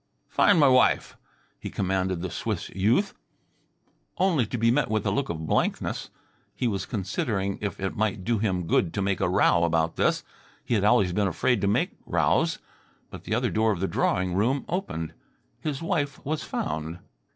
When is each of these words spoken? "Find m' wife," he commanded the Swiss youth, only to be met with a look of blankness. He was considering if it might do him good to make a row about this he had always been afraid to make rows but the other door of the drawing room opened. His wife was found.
"Find 0.27 0.59
m' 0.63 0.73
wife," 0.73 1.15
he 1.59 1.69
commanded 1.69 2.23
the 2.23 2.31
Swiss 2.31 2.69
youth, 2.69 3.13
only 4.17 4.47
to 4.47 4.57
be 4.57 4.71
met 4.71 4.89
with 4.89 5.05
a 5.05 5.11
look 5.11 5.29
of 5.29 5.45
blankness. 5.45 6.09
He 6.55 6.67
was 6.67 6.87
considering 6.87 7.59
if 7.61 7.79
it 7.79 7.95
might 7.95 8.23
do 8.23 8.39
him 8.39 8.65
good 8.65 8.95
to 8.95 9.01
make 9.03 9.19
a 9.21 9.29
row 9.29 9.63
about 9.63 9.97
this 9.97 10.23
he 10.65 10.73
had 10.73 10.83
always 10.83 11.13
been 11.13 11.27
afraid 11.27 11.61
to 11.61 11.67
make 11.67 11.99
rows 12.07 12.57
but 13.11 13.25
the 13.25 13.35
other 13.35 13.51
door 13.51 13.71
of 13.73 13.79
the 13.79 13.87
drawing 13.87 14.33
room 14.33 14.65
opened. 14.67 15.13
His 15.59 15.83
wife 15.83 16.19
was 16.25 16.41
found. 16.41 16.97